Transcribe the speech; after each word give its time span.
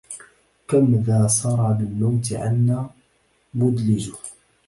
كم 0.67 1.03
ذا 1.05 1.27
سرى 1.27 1.73
بالموت 1.79 2.33
عنا 2.33 2.89
مدلج 3.53 4.09